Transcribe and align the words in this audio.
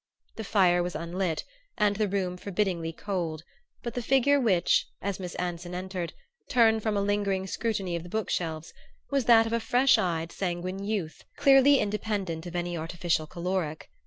The 0.37 0.43
fire 0.43 0.81
was 0.81 0.95
unlit 0.95 1.43
and 1.77 1.95
the 1.95 2.07
room 2.07 2.35
forbiddingly 2.35 2.91
cold; 2.91 3.43
but 3.83 3.93
the 3.93 4.01
figure 4.01 4.39
which, 4.39 4.87
as 4.99 5.19
Miss 5.19 5.35
Anson 5.35 5.75
entered, 5.75 6.13
turned 6.49 6.81
from 6.81 6.97
a 6.97 7.03
lingering 7.03 7.45
scrutiny 7.45 7.95
of 7.95 8.01
the 8.01 8.09
book 8.09 8.31
shelves, 8.31 8.73
was 9.11 9.25
that 9.25 9.45
of 9.45 9.53
a 9.53 9.59
fresh 9.59 9.99
eyed 9.99 10.31
sanguine 10.31 10.83
youth 10.83 11.21
clearly 11.37 11.77
independent 11.79 12.47
of 12.47 12.55
any 12.55 12.75
artificial 12.75 13.27
caloric. 13.27 13.91